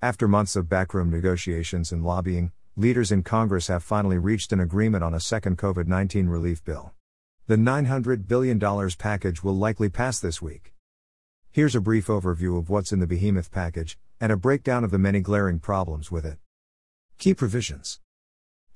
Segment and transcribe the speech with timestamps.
[0.00, 5.02] After months of backroom negotiations and lobbying, leaders in Congress have finally reached an agreement
[5.02, 6.92] on a second COVID 19 relief bill.
[7.48, 8.60] The $900 billion
[8.96, 10.72] package will likely pass this week.
[11.50, 14.98] Here's a brief overview of what's in the behemoth package, and a breakdown of the
[14.98, 16.38] many glaring problems with it.
[17.18, 17.98] Key provisions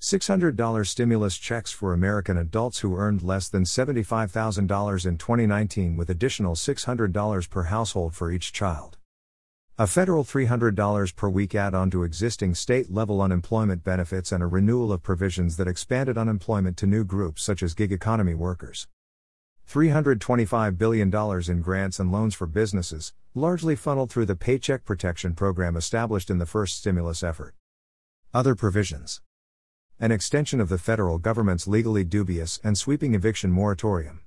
[0.01, 6.57] $600 stimulus checks for American adults who earned less than $75,000 in 2019 with additional
[6.57, 8.99] $600 per household for each child.
[9.79, 14.47] A federal $300 per week add on to existing state level unemployment benefits and a
[14.47, 18.87] renewal of provisions that expanded unemployment to new groups such as gig economy workers.
[19.67, 21.11] $325 billion
[21.51, 26.37] in grants and loans for businesses, largely funneled through the Paycheck Protection Program established in
[26.37, 27.55] the first stimulus effort.
[28.35, 29.23] Other provisions
[29.99, 34.21] An extension of the federal government's legally dubious and sweeping eviction moratorium.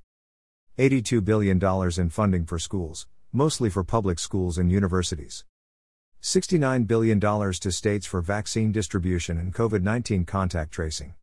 [0.80, 1.64] $82 billion
[2.00, 5.44] in funding for schools, mostly for public schools and universities.
[6.22, 11.16] $69 billion to states for vaccine distribution and COVID 19 contact tracing.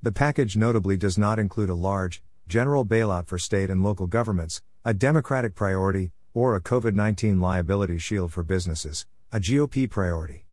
[0.00, 4.62] The package notably does not include a large, general bailout for state and local governments,
[4.84, 10.46] a Democratic priority, or a COVID 19 liability shield for businesses, a GOP priority.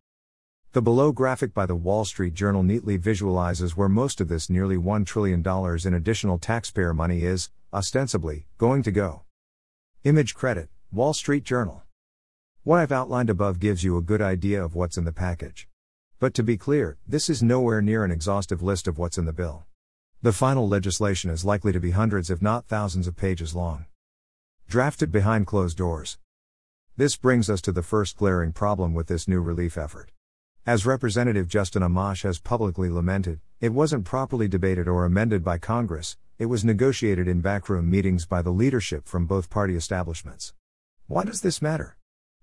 [0.72, 4.76] The below graphic by the Wall Street Journal neatly visualizes where most of this nearly
[4.76, 5.44] $1 trillion
[5.84, 9.22] in additional taxpayer money is, ostensibly, going to go.
[10.02, 11.84] Image credit Wall Street Journal.
[12.64, 15.68] What I've outlined above gives you a good idea of what's in the package.
[16.18, 19.32] But to be clear, this is nowhere near an exhaustive list of what's in the
[19.32, 19.66] bill.
[20.20, 23.84] The final legislation is likely to be hundreds, if not thousands, of pages long.
[24.66, 26.18] Drafted behind closed doors.
[26.96, 30.10] This brings us to the first glaring problem with this new relief effort.
[30.66, 36.16] As Representative Justin Amash has publicly lamented, it wasn't properly debated or amended by Congress,
[36.36, 40.52] it was negotiated in backroom meetings by the leadership from both party establishments.
[41.10, 41.96] Why does this matter?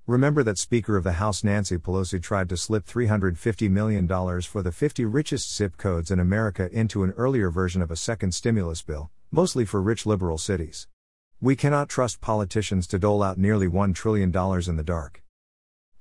[0.08, 4.06] Remember that Speaker of the House Nancy Pelosi tried to slip $350 million
[4.42, 8.34] for the 50 richest zip codes in America into an earlier version of a second
[8.34, 10.90] stimulus bill, mostly for rich liberal cities.
[11.40, 15.24] We cannot trust politicians to dole out nearly $1 trillion in the dark.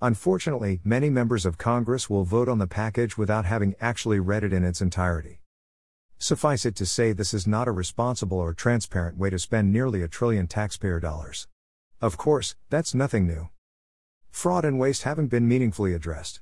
[0.03, 4.53] Unfortunately, many members of Congress will vote on the package without having actually read it
[4.53, 5.39] in its entirety.
[6.19, 10.03] Suffice it to say, this is not a responsible or transparent way to spend nearly
[10.03, 11.47] a trillion taxpayer dollars.
[12.07, 13.49] Of course, that's nothing new.
[14.31, 16.41] Fraud and waste haven't been meaningfully addressed.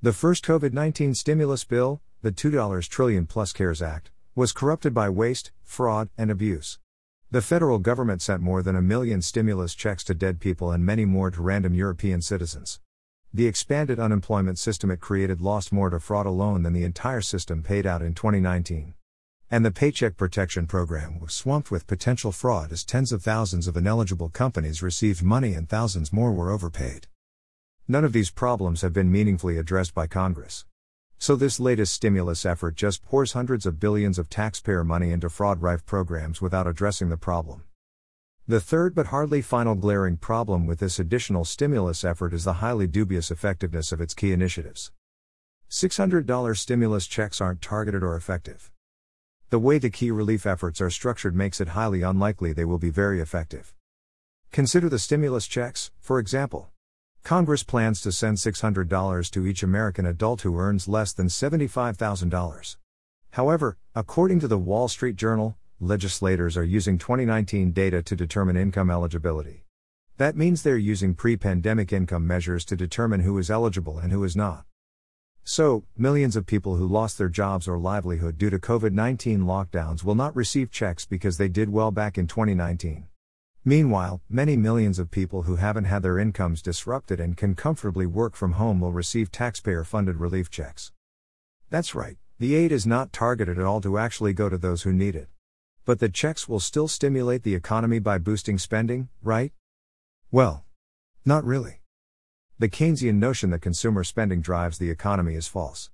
[0.00, 5.10] The first COVID 19 stimulus bill, the $2 trillion plus CARES Act, was corrupted by
[5.10, 6.78] waste, fraud, and abuse.
[7.30, 11.04] The federal government sent more than a million stimulus checks to dead people and many
[11.04, 12.80] more to random European citizens.
[13.34, 17.62] The expanded unemployment system it created lost more to fraud alone than the entire system
[17.62, 18.94] paid out in 2019.
[19.50, 23.78] And the Paycheck Protection Program was swamped with potential fraud as tens of thousands of
[23.78, 27.06] ineligible companies received money and thousands more were overpaid.
[27.88, 30.66] None of these problems have been meaningfully addressed by Congress.
[31.18, 35.62] So, this latest stimulus effort just pours hundreds of billions of taxpayer money into fraud
[35.62, 37.62] rife programs without addressing the problem.
[38.46, 42.86] The third but hardly final glaring problem with this additional stimulus effort is the highly
[42.86, 44.92] dubious effectiveness of its key initiatives.
[45.70, 48.70] $600 stimulus checks aren't targeted or effective.
[49.50, 52.90] The way the key relief efforts are structured makes it highly unlikely they will be
[52.90, 53.74] very effective.
[54.52, 56.68] Consider the stimulus checks, for example.
[57.24, 62.76] Congress plans to send $600 to each American adult who earns less than $75,000.
[63.30, 68.90] However, according to the Wall Street Journal, legislators are using 2019 data to determine income
[68.90, 69.64] eligibility.
[70.18, 74.24] That means they're using pre pandemic income measures to determine who is eligible and who
[74.24, 74.66] is not.
[75.50, 80.04] So, millions of people who lost their jobs or livelihood due to COVID 19 lockdowns
[80.04, 83.06] will not receive checks because they did well back in 2019.
[83.64, 88.36] Meanwhile, many millions of people who haven't had their incomes disrupted and can comfortably work
[88.36, 90.92] from home will receive taxpayer funded relief checks.
[91.70, 94.92] That's right, the aid is not targeted at all to actually go to those who
[94.92, 95.28] need it.
[95.86, 99.52] But the checks will still stimulate the economy by boosting spending, right?
[100.30, 100.66] Well,
[101.24, 101.80] not really.
[102.60, 105.90] The Keynesian notion that consumer spending drives the economy is false.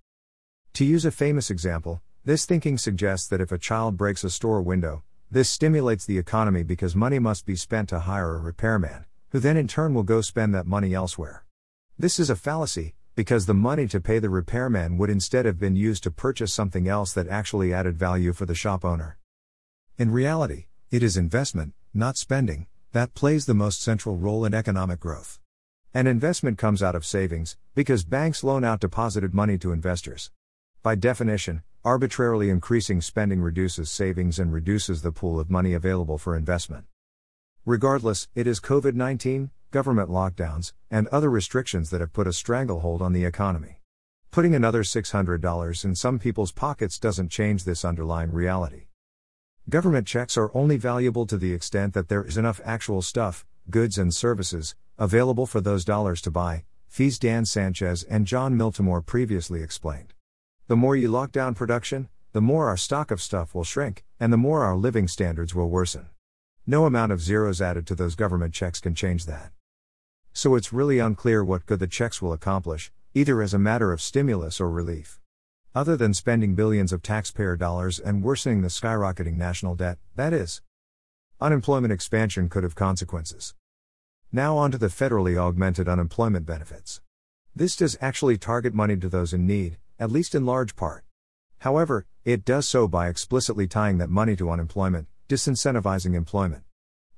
[0.72, 4.62] To use a famous example, this thinking suggests that if a child breaks a store
[4.62, 9.40] window, this stimulates the economy because money must be spent to hire a repairman, who
[9.40, 11.44] then in turn will go spend that money elsewhere.
[11.98, 15.76] This is a fallacy, because the money to pay the repairman would instead have been
[15.76, 19.18] used to purchase something else that actually added value for the shop owner.
[19.98, 24.98] In reality, it is investment, not spending, that plays the most central role in economic
[24.98, 25.40] growth.
[25.96, 30.32] An investment comes out of savings, because banks loan out deposited money to investors.
[30.82, 36.36] By definition, arbitrarily increasing spending reduces savings and reduces the pool of money available for
[36.36, 36.86] investment.
[37.64, 43.00] Regardless, it is COVID 19, government lockdowns, and other restrictions that have put a stranglehold
[43.00, 43.80] on the economy.
[44.32, 48.86] Putting another $600 in some people's pockets doesn't change this underlying reality.
[49.68, 53.96] Government checks are only valuable to the extent that there is enough actual stuff, goods,
[53.96, 59.62] and services available for those dollars to buy, FEE's Dan Sanchez and John Miltimore previously
[59.62, 60.14] explained.
[60.68, 64.32] The more you lock down production, the more our stock of stuff will shrink, and
[64.32, 66.06] the more our living standards will worsen.
[66.66, 69.52] No amount of zeros added to those government checks can change that.
[70.32, 74.00] So it's really unclear what good the checks will accomplish, either as a matter of
[74.00, 75.20] stimulus or relief.
[75.74, 80.62] Other than spending billions of taxpayer dollars and worsening the skyrocketing national debt, that is.
[81.40, 83.54] Unemployment expansion could have consequences.
[84.34, 87.00] Now on to the federally augmented unemployment benefits.
[87.54, 91.04] This does actually target money to those in need, at least in large part.
[91.58, 96.64] However, it does so by explicitly tying that money to unemployment, disincentivizing employment.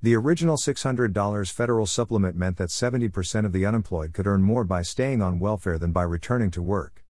[0.02, 4.82] The original $600 federal supplement meant that 70% of the unemployed could earn more by
[4.82, 7.02] staying on welfare than by returning to work.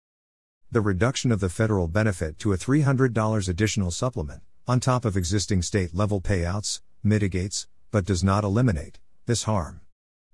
[0.71, 5.63] The reduction of the federal benefit to a $300 additional supplement, on top of existing
[5.63, 9.81] state level payouts, mitigates, but does not eliminate, this harm.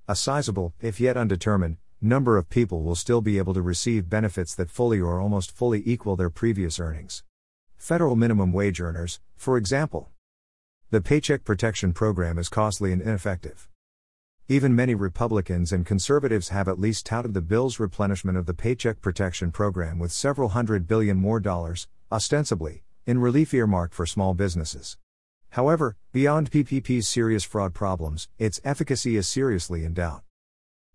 [0.08, 4.52] A sizable, if yet undetermined, number of people will still be able to receive benefits
[4.56, 7.22] that fully or almost fully equal their previous earnings.
[7.76, 10.10] Federal minimum wage earners, for example.
[10.90, 13.68] The Paycheck Protection Program is costly and ineffective.
[14.48, 19.00] Even many Republicans and conservatives have at least touted the bill's replenishment of the Paycheck
[19.00, 24.98] Protection Program with several hundred billion more dollars, ostensibly, in relief earmarked for small businesses.
[25.52, 30.22] However, beyond PPP's serious fraud problems, its efficacy is seriously in doubt.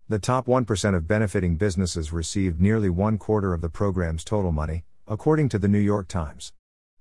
[0.08, 4.82] The top 1% of benefiting businesses received nearly one quarter of the program's total money,
[5.06, 6.52] according to the New York Times.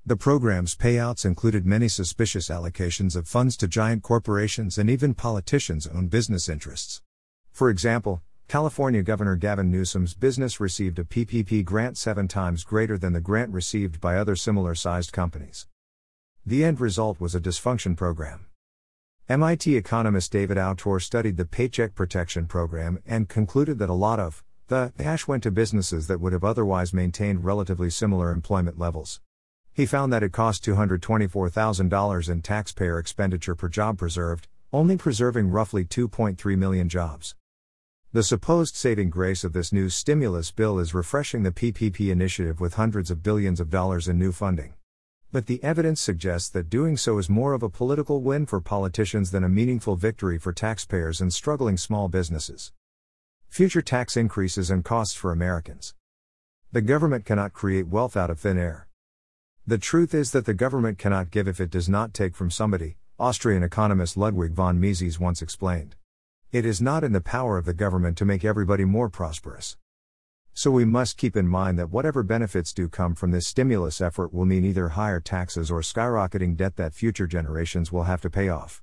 [0.06, 5.88] The program's payouts included many suspicious allocations of funds to giant corporations and even politicians'
[5.88, 7.02] own business interests.
[7.52, 13.14] For example, California Governor Gavin Newsom's business received a PPP grant seven times greater than
[13.14, 15.66] the grant received by other similar sized companies.
[16.48, 18.46] The end result was a dysfunction program.
[19.28, 24.46] MIT economist David Autor studied the Paycheck Protection Program and concluded that a lot of
[24.70, 29.20] the cash went to businesses that would have otherwise maintained relatively similar employment levels.
[29.74, 35.84] He found that it cost $224,000 in taxpayer expenditure per job preserved, only preserving roughly
[35.84, 37.36] 2.3 million jobs.
[38.14, 42.76] The supposed saving grace of this new stimulus bill is refreshing the PPP initiative with
[42.76, 44.76] hundreds of billions of dollars in new funding.
[45.30, 49.32] But the evidence suggests that doing so is more of a political win for politicians
[49.32, 52.72] than a meaningful victory for taxpayers and struggling small businesses.
[53.50, 55.96] Future tax increases and costs for Americans.
[56.72, 58.88] The government cannot create wealth out of thin air.
[59.66, 62.96] The truth is that the government cannot give if it does not take from somebody,
[63.20, 65.96] Austrian economist Ludwig von Mises once explained.
[66.54, 69.76] It is not in the power of the government to make everybody more prosperous.
[70.58, 74.34] So we must keep in mind that whatever benefits do come from this stimulus effort
[74.34, 78.50] will mean either higher taxes or skyrocketing debt that future generations will have to pay
[78.50, 78.82] off.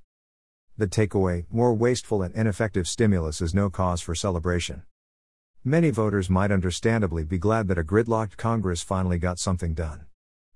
[0.79, 4.85] The takeaway more wasteful and ineffective stimulus is no cause for celebration.
[5.65, 10.07] Many voters might understandably be glad that a gridlocked Congress finally got something done.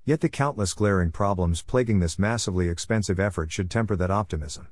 [0.05, 4.69] Yet the countless glaring problems plaguing this massively expensive effort should temper that optimism.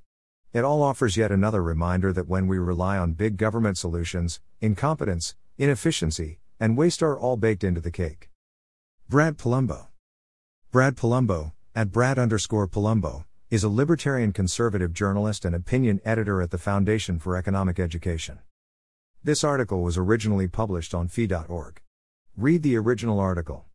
[0.53, 5.35] It all offers yet another reminder that when we rely on big government solutions, incompetence,
[5.59, 8.31] inefficiency, and waste are all baked into the cake.
[9.09, 9.87] Brad Polumbo.
[10.71, 16.51] Brad Polumbo, at Brad underscore Polumbo, is a libertarian conservative journalist and opinion editor at
[16.51, 18.41] the Foundation for Economic Education.
[19.25, 21.81] This article was originally published on fee.org.
[22.37, 23.65] Read the original article.